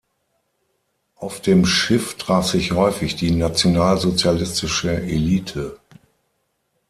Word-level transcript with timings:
Auf 1.13 1.41
dem 1.41 1.63
Schiff 1.67 2.15
traf 2.17 2.47
sich 2.47 2.71
häufig 2.71 3.15
die 3.17 3.29
nationalsozialistische 3.29 4.93
Elite. 4.99 5.77